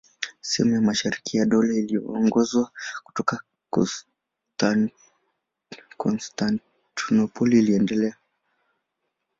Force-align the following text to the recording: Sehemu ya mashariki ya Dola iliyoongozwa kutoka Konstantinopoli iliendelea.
Sehemu 0.41 0.73
ya 0.75 0.81
mashariki 0.81 1.37
ya 1.37 1.45
Dola 1.45 1.73
iliyoongozwa 1.73 2.71
kutoka 3.03 3.41
Konstantinopoli 5.97 7.59
iliendelea. 7.59 8.15